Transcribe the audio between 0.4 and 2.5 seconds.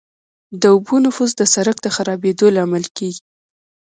د اوبو نفوذ د سرک د خرابېدو